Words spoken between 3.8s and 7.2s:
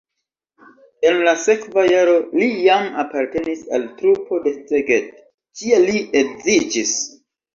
trupo de Szeged, kie li edziĝis.